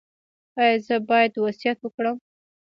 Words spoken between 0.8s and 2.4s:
زه باید وصیت وکړم؟